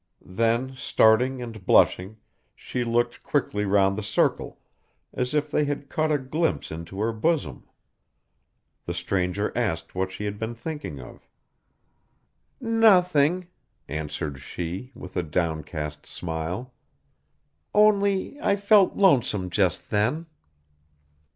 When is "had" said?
5.65-5.89, 10.25-10.39